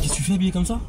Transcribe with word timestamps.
Qu'est-ce 0.00 0.12
que 0.12 0.16
tu 0.16 0.22
fais 0.22 0.34
habillé 0.34 0.50
comme 0.52 0.64
ça? 0.64 0.80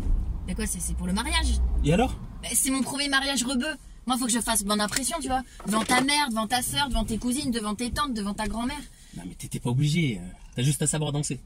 Mais 0.48 0.56
quoi, 0.56 0.66
c'est 0.66 0.80
c'est 0.80 0.94
pour 0.96 1.08
le 1.08 1.14
mariage 1.14 1.60
Et 1.84 1.94
alors? 1.94 2.14
Bah, 2.42 2.50
C'est 2.54 2.72
mon 2.72 2.82
premier 2.82 3.10
mariage 3.10 3.44
rebeu. 3.44 3.76
Moi, 4.06 4.18
faut 4.18 4.26
que 4.26 4.32
je 4.32 4.40
fasse 4.40 4.64
bonne 4.64 4.82
impression, 4.82 5.18
tu 5.22 5.28
vois. 5.28 5.44
Devant 5.68 5.84
ta 5.84 6.02
mère, 6.02 6.30
devant 6.30 6.48
ta 6.48 6.62
soeur, 6.62 6.90
devant 6.90 7.06
tes 7.06 7.18
cousines, 7.18 7.52
devant 7.52 7.76
tes 7.76 7.92
tantes, 7.92 8.14
devant 8.14 8.34
ta 8.34 8.48
grand-mère. 8.48 8.80
Non 9.18 9.24
mais 9.28 9.34
t'étais 9.36 9.60
pas 9.60 9.70
obligé. 9.72 10.20
euh, 10.20 10.28
T'as 10.56 10.62
juste 10.62 10.82
à 10.84 10.88
savoir 10.88 11.12
danser. 11.12 11.40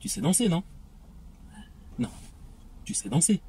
Tu 0.00 0.08
sais 0.08 0.20
danser, 0.20 0.48
non? 0.48 0.62
Non. 1.98 2.08
Tu 2.84 2.94
sais 2.94 3.08
danser. 3.08 3.40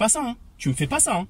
Pas 0.00 0.08
ça, 0.08 0.20
hein 0.24 0.34
Tu 0.56 0.70
me 0.70 0.74
fais 0.74 0.86
pas 0.86 0.98
ça, 0.98 1.14
hein. 1.14 1.26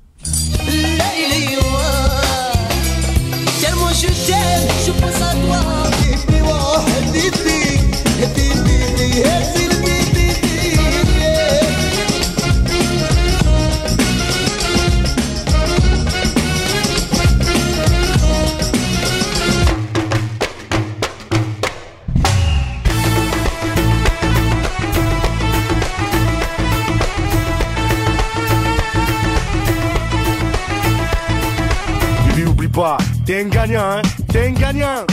땡가냥 33.31 34.03
땡가냥 34.33 35.07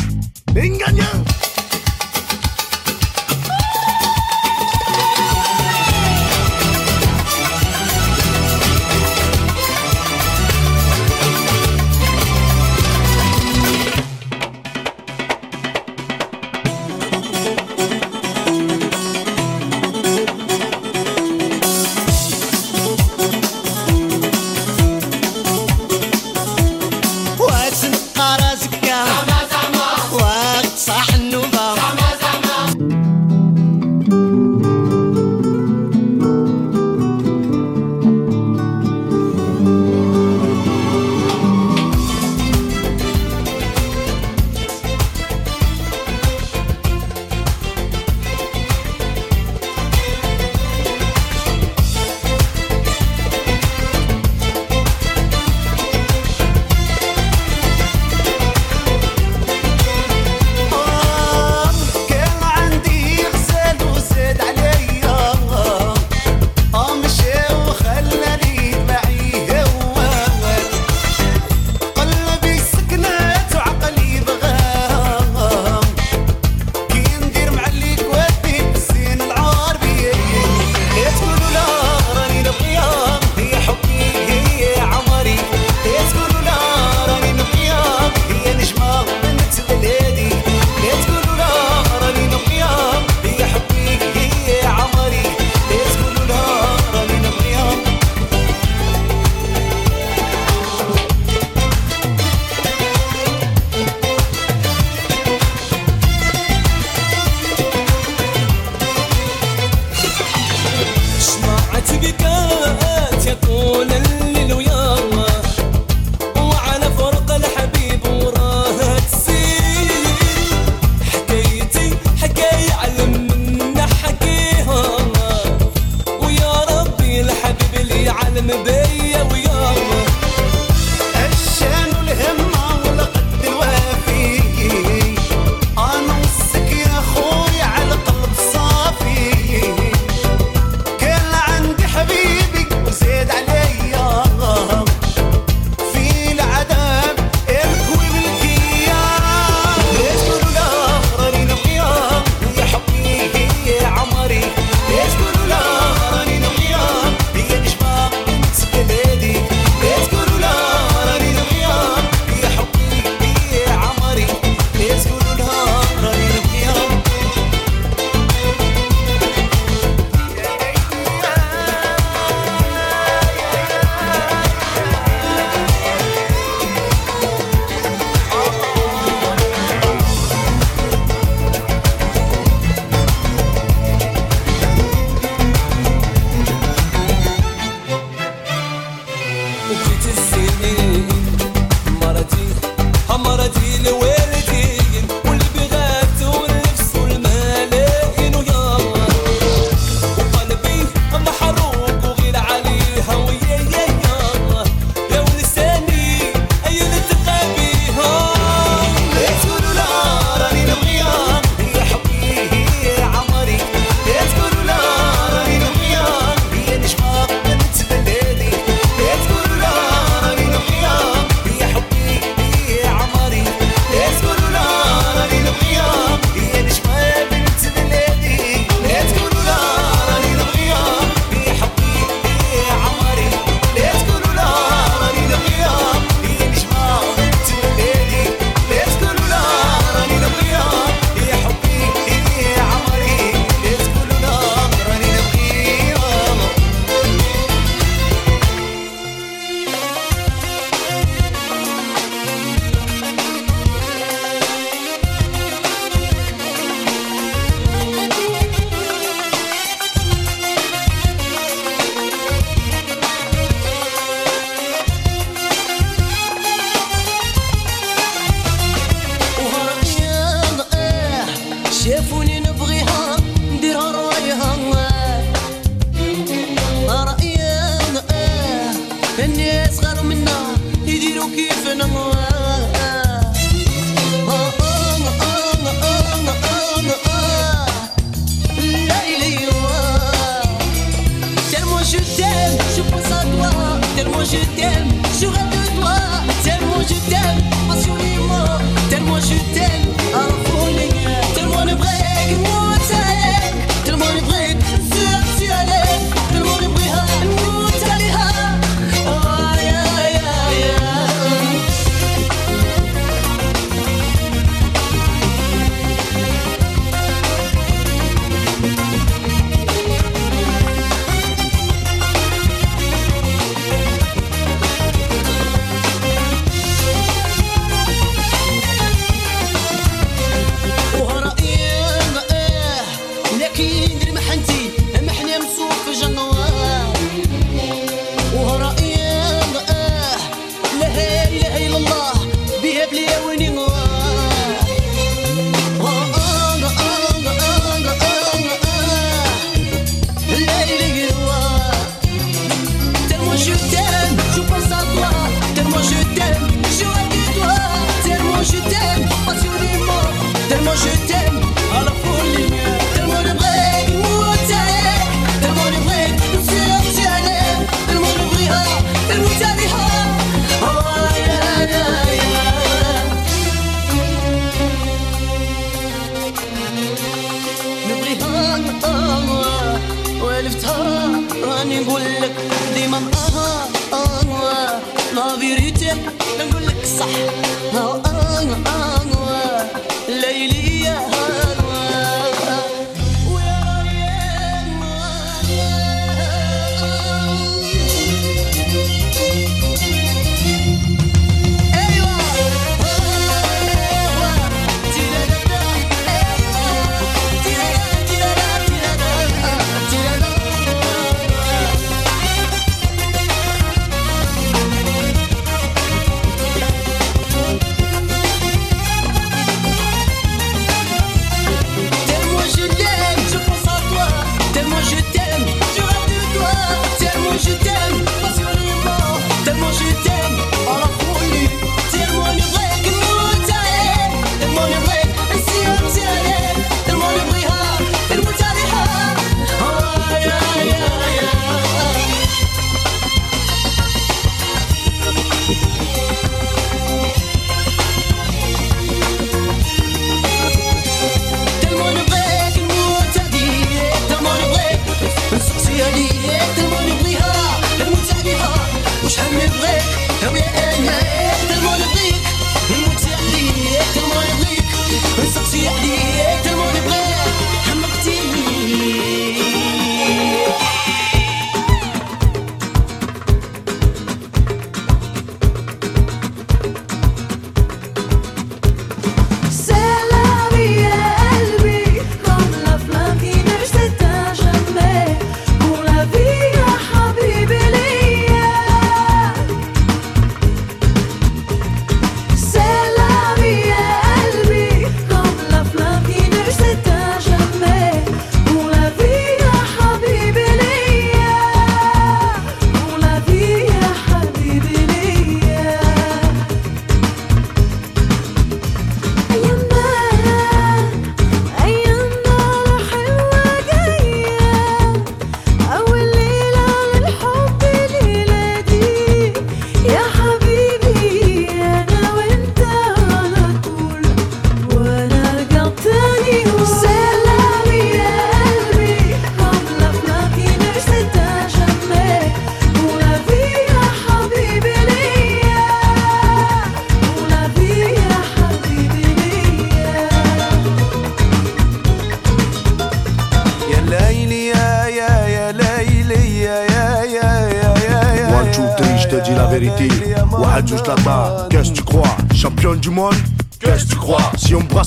땡가냥. 0.52 1.37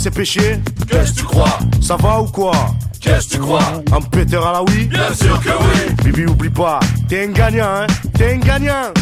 ses 0.01 0.11
péchés 0.11 0.59
Qu'est-ce 0.89 1.13
que 1.13 1.19
tu 1.19 1.25
crois 1.25 1.59
Ça 1.83 1.97
va 1.97 2.23
ou 2.23 2.27
quoi 2.27 2.53
Qu'est-ce 3.01 3.29
que 3.29 3.35
tu 3.35 3.41
crois 3.41 3.83
Un 3.93 4.01
péter 4.01 4.37
à 4.37 4.53
la 4.53 4.63
oui 4.63 4.87
Bien 4.87 5.13
sûr 5.13 5.39
que 5.41 5.51
oui 5.51 5.95
Bibi 6.05 6.25
oublie 6.25 6.49
pas, 6.49 6.81
t'es 7.09 7.25
un 7.25 7.33
gagnant 7.33 7.83
hein 7.83 7.87
T'es 8.17 8.33
un 8.33 8.39
gagnant 8.39 8.93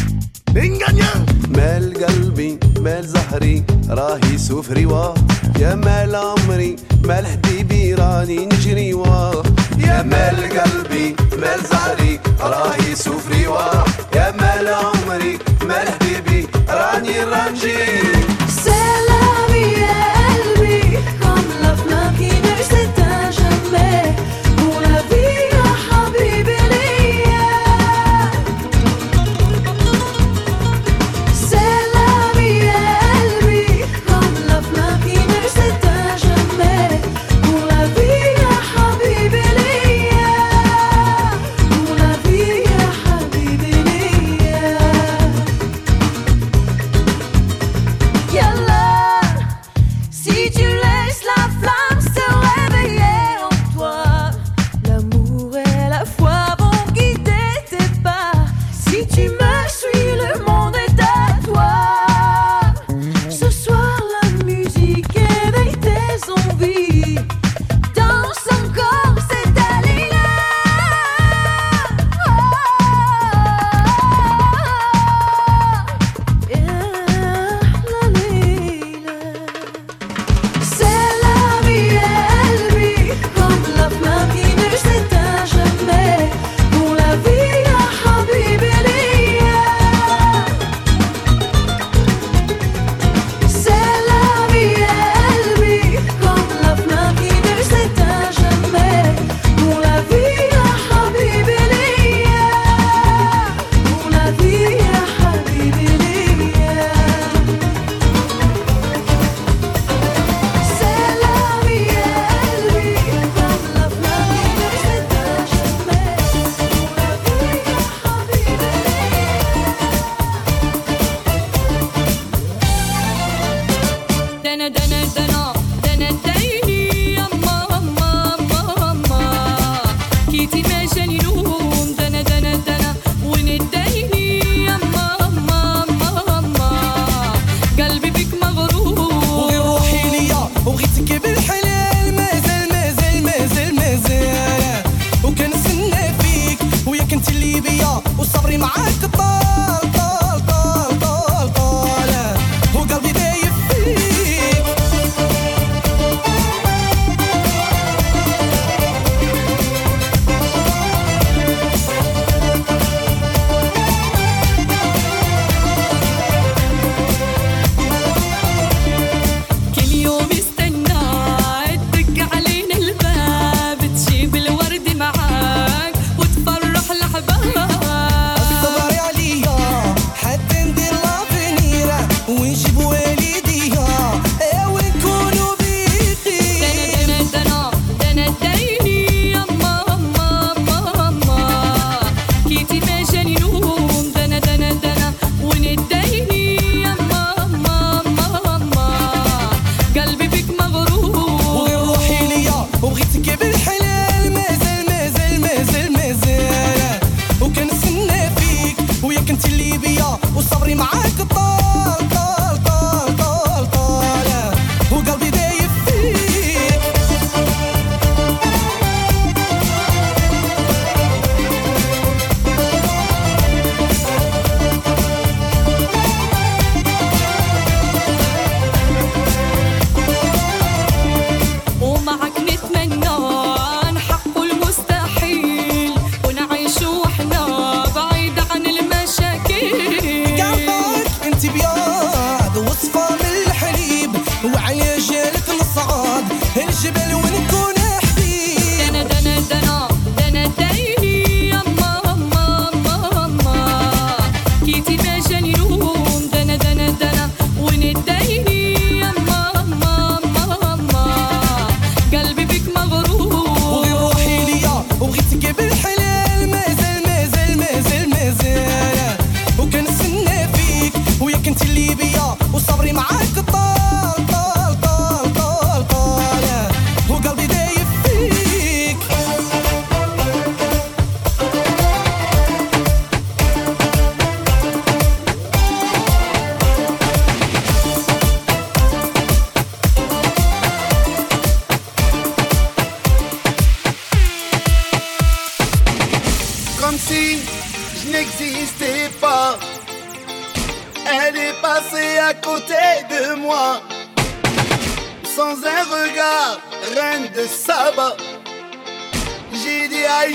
T'es 0.52 0.60
un 0.60 0.78
gagnant 0.78 1.18
مال 1.48 1.94
قلبي 2.04 2.58
مال 2.80 3.06
زهري 3.06 3.64
راهي 3.88 4.38
سفري 4.38 4.86
واه 4.86 5.14
يا 5.58 5.74
مال 5.74 6.16
عمري 6.16 6.76
مال 7.04 7.26
حبيبي 7.26 7.94
راني 7.94 8.46
نجري 8.46 8.94
واه 8.94 9.42
يا 9.78 10.02
مال 10.02 10.36
قلبي 10.58 11.16
مال 11.40 11.60
زهري 11.70 12.20
راهي 12.40 12.94
سفري 12.94 13.46
واه 13.46 13.84
يا 14.14 14.30
مال 14.40 14.68
عمري 14.68 15.38
مال 15.68 15.88
حبيبي 15.88 16.48
راني 16.68 17.24
رانجي 17.24 18.17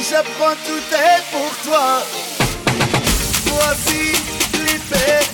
je 0.03 0.21
prends 0.37 0.55
tout 0.65 0.85
est 0.93 1.23
pour 1.31 1.51
toi. 1.63 2.03
Moi, 3.47 3.73
vie, 3.85 4.17
liberté. 4.65 5.32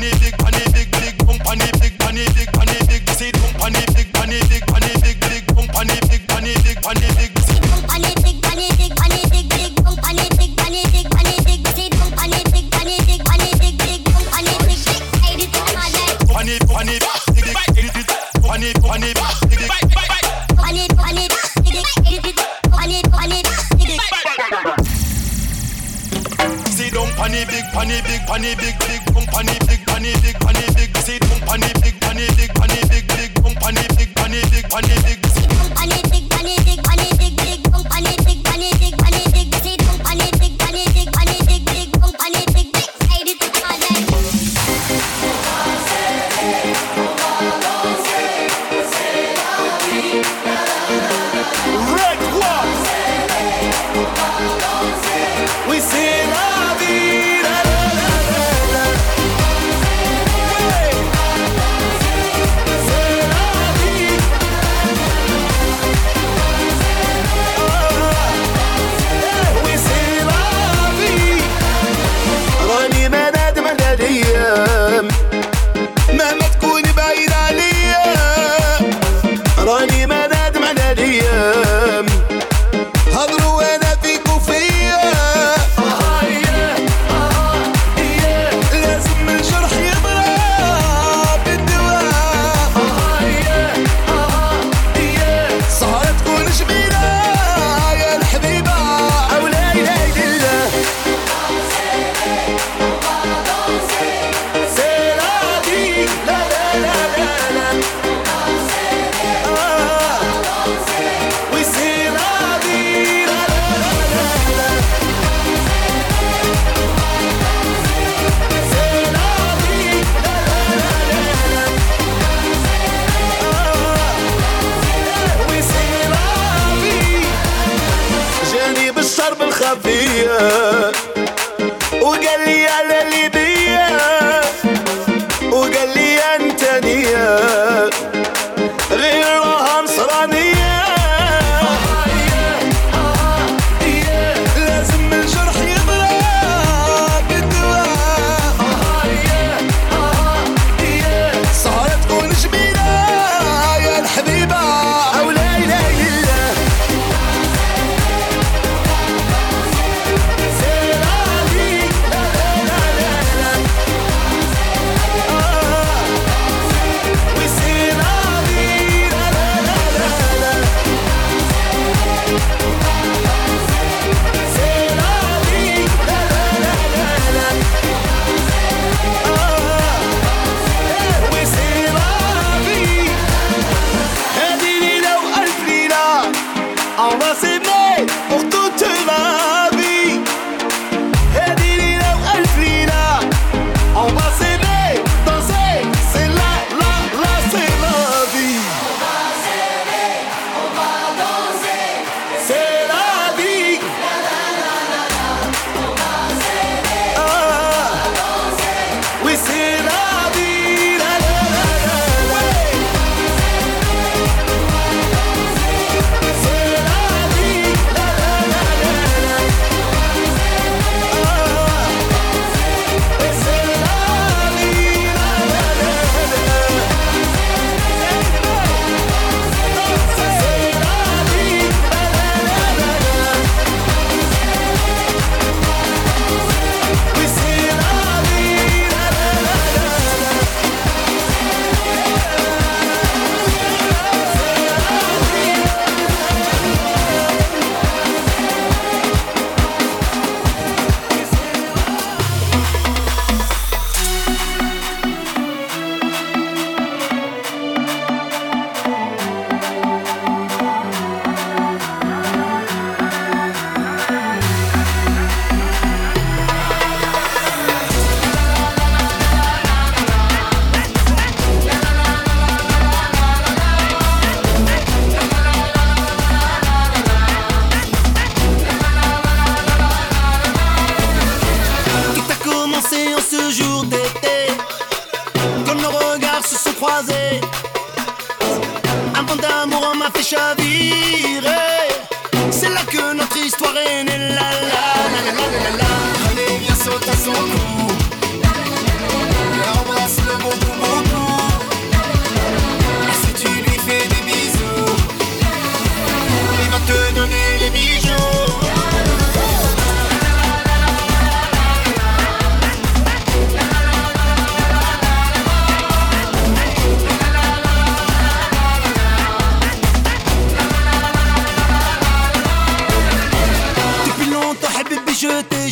need 0.00 0.14
the 0.14 0.39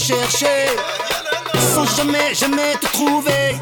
chercher. 0.09 0.66
Sans 1.75 1.85
jamais, 1.97 2.35
jamais 2.35 2.75
te 2.81 2.87
trouver. 2.87 3.59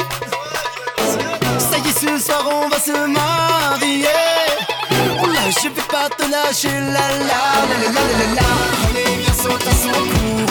Ça 1.59 1.76
y 1.78 1.88
est, 1.88 1.98
ce 1.98 2.24
soir 2.24 2.44
on 2.48 2.68
va 2.68 2.78
se 2.78 2.92
marier. 2.92 4.06
Je 5.62 5.68
vais 5.68 5.88
pas 5.88 6.09
te 6.09 6.28
lâcher 6.28 6.68
La 6.68 7.06
la 7.30 7.42
la 7.70 7.76
la 7.94 8.02
la 8.18 8.26
la 8.35 8.48
à 9.30 9.32
son 9.32 9.48
cou 9.50 10.46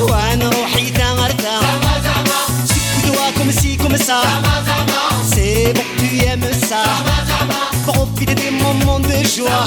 وأنا 0.00 0.50
روحي 0.50 0.90
دا 0.90 1.10
غرتا 1.10 1.60
سكدواكم 2.64 3.50
سيكم 3.50 3.96
سا 3.96 4.20
سي 5.34 5.72
بون 5.72 5.96
tu 5.98 6.24
aimes 6.26 6.52
ça 6.68 6.82
profite 7.86 8.34
des 8.34 8.50
moments 8.50 9.00
de 9.00 9.18
joie 9.34 9.66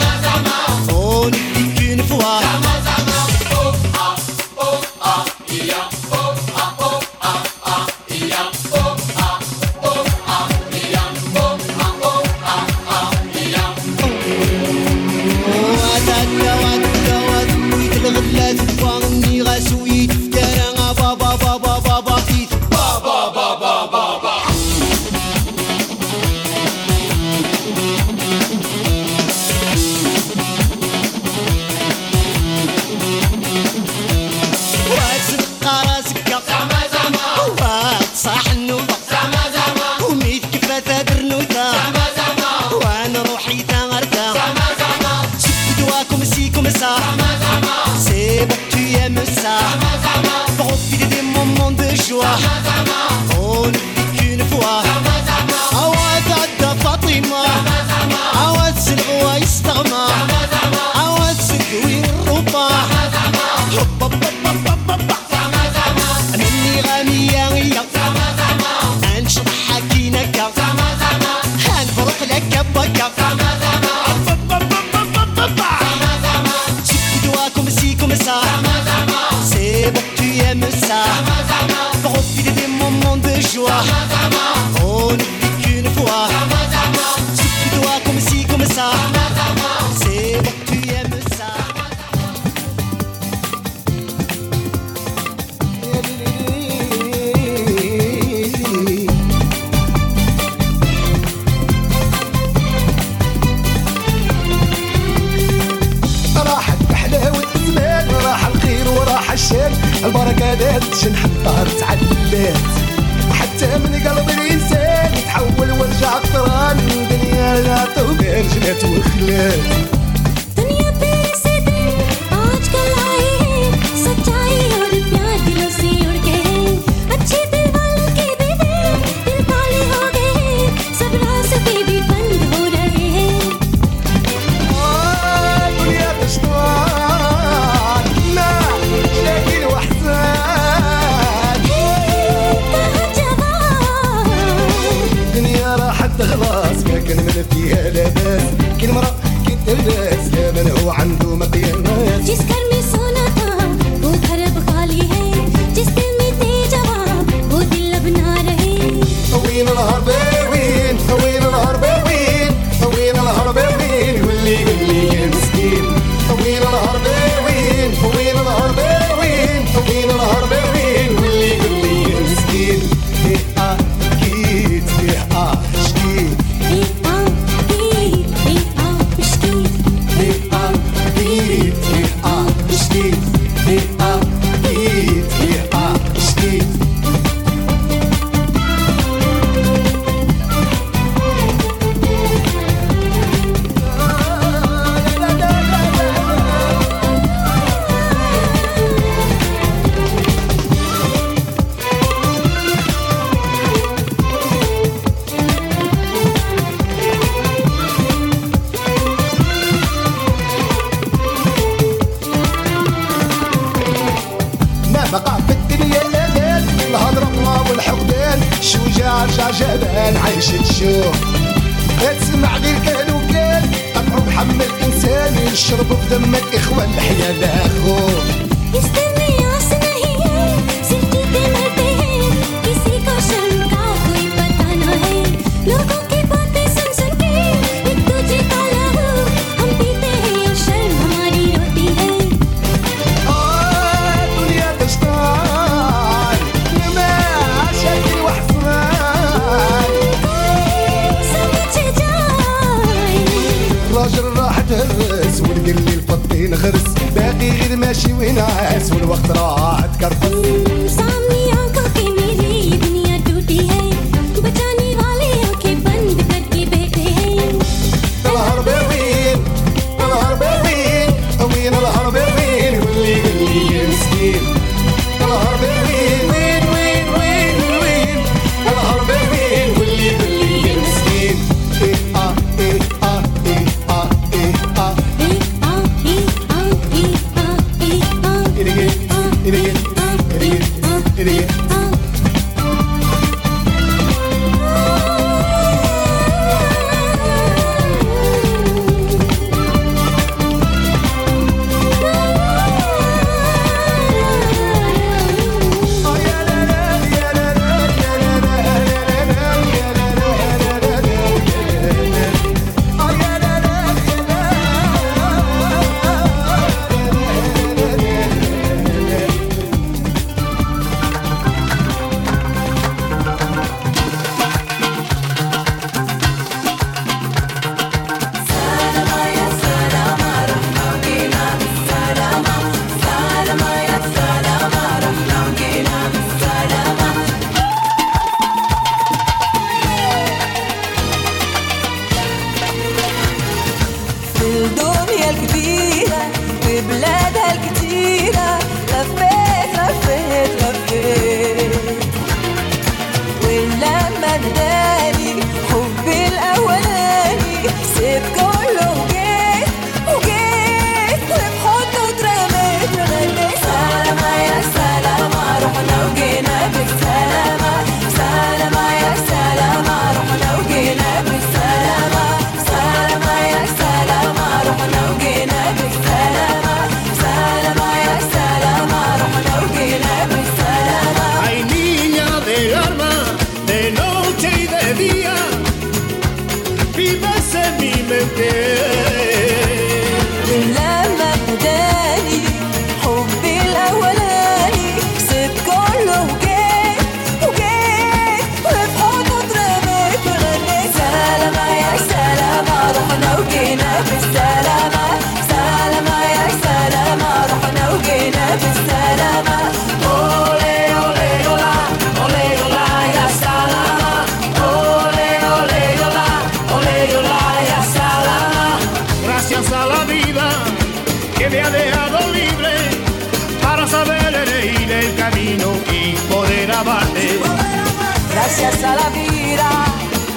Gracias 428.31 428.83
a 428.83 428.95
la 428.95 429.09
vida 429.09 429.69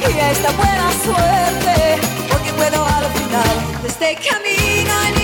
y 0.01 0.19
a 0.19 0.31
esta 0.33 0.51
buena 0.53 0.91
suerte, 1.05 2.01
porque 2.29 2.53
puedo 2.55 2.85
al 2.85 3.05
final 3.13 3.83
de 3.83 3.89
este 3.89 4.17
camino. 4.17 5.22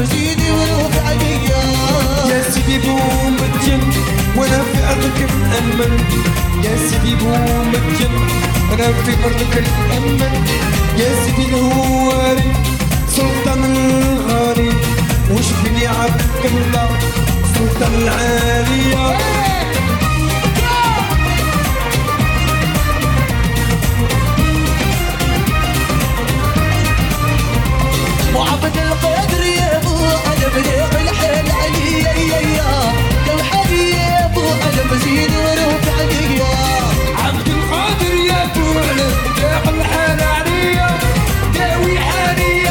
مجيدي 0.00 0.50
ولو 0.50 0.80
عليا. 1.06 1.62
يا 2.30 2.42
سيدي 2.50 2.78
بوم 2.78 3.36
الجن 3.48 3.82
وأنا 4.36 4.62
في 4.72 4.78
أرضك 4.90 5.18
مأمن 5.40 5.92
يا 6.64 6.76
سيدي 6.88 7.14
بوم 7.14 7.72
الجن 7.74 8.14
وأنا 8.70 8.92
في 8.92 9.12
أرضك 9.24 9.64
مأمن 9.88 10.32
يا 10.98 11.10
سيدي 11.24 11.44
الهواري 11.48 12.52
سلطان 13.08 13.64
الغالي. 13.64 14.72
وشفني 15.30 15.86
عبد 15.86 16.44
الله 16.44 16.88
سلطان 17.54 17.94
العالية 17.94 19.18
وعبد 28.34 28.76
القادر 28.76 29.42
يا 29.46 29.76
أبو 29.76 29.96
أنا 30.26 30.48
بريق 30.54 31.00
الحيل 31.00 31.50
علي 31.50 32.02
يا 32.02 32.40
يا 32.40 33.42
حالي 33.50 33.90
يا 33.90 34.24
أبو 34.26 34.40
أنا 34.40 34.92
مزيد 34.92 35.30
وروح 35.36 35.98
عليا 35.98 36.54
عبد 37.24 37.48
القادر 37.48 38.14
يا 38.14 38.46
فوعلة 38.54 39.10
داخل 39.42 39.74
الحال 39.80 40.22
عليا 40.22 40.98
داوي 41.54 41.98
حالي 41.98 42.63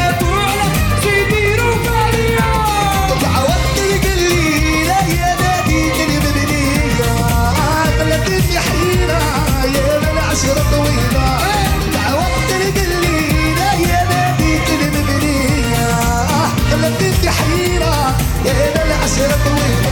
أنا 18.51 18.83
العشرة 18.85 19.37
طويلة. 19.45 19.91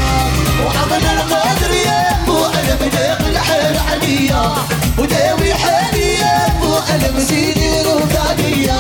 وعظنا 0.66 1.12
المدرية 1.22 2.00
وأنا 2.28 2.76
بنق 2.76 3.28
الحيل 3.28 3.78
عليا. 3.90 4.54
وداوي 4.98 5.54
حاليا 5.54 6.54
وأنا 6.64 7.12
مزيني 7.12 7.82
روكانية 7.82 8.80